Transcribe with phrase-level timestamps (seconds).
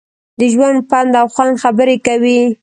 [0.39, 2.39] د ژوند، پند او خوند خبرې کوي.